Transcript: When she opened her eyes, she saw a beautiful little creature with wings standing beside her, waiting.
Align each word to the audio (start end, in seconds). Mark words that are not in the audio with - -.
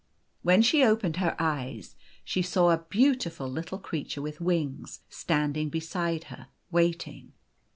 When 0.41 0.63
she 0.63 0.83
opened 0.83 1.17
her 1.17 1.35
eyes, 1.37 1.95
she 2.23 2.41
saw 2.41 2.71
a 2.71 2.79
beautiful 2.79 3.47
little 3.47 3.77
creature 3.77 4.23
with 4.23 4.41
wings 4.41 5.01
standing 5.11 5.69
beside 5.69 6.23
her, 6.23 6.47
waiting. 6.71 7.33